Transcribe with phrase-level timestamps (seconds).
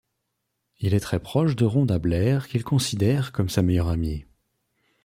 [0.79, 4.25] Il est très proche de Rhonda Blair qu'il considère comme sa meilleure amis.